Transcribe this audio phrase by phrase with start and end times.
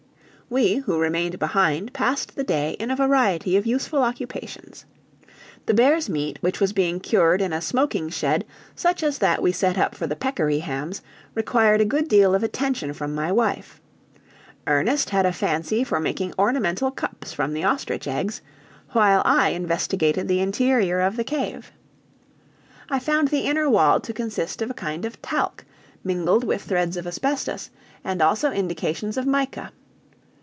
[0.53, 4.83] We, who remained behind, passed the day in a variety of useful occupations.
[5.65, 8.43] The bears' meat, which was being cured in a smoking shed
[8.75, 11.01] such as that we set up for the peccary hams,
[11.35, 13.79] required a good deal of attention from my wife.
[14.67, 18.41] Ernest had a fancy for making ornamental cups from the ostrich eggs,
[18.89, 21.71] while I investigated the interior of the cave.
[22.89, 25.63] I found the inner wall to consist of a kind of talc,
[26.03, 27.69] mingled with threads of asbestos,
[28.03, 29.71] and also indications of mica.